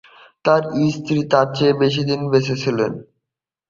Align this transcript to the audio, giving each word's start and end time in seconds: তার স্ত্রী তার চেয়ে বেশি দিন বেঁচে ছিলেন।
তার 0.45 0.61
স্ত্রী 0.93 1.19
তার 1.31 1.47
চেয়ে 1.55 1.73
বেশি 1.81 2.01
দিন 2.09 2.21
বেঁচে 2.31 2.55
ছিলেন। 2.63 2.91